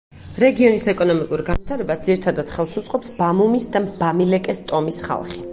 რეგიონის 0.43 0.87
ეკონომიკურ 0.93 1.43
განვითარებას 1.49 2.01
ძირითადად 2.09 2.49
ხელს 2.55 2.75
უწყობს 2.83 3.13
ბამუმის 3.21 3.71
და 3.77 3.85
ბამილეკეს 4.03 4.65
ტომის 4.73 5.03
ხალხი. 5.11 5.49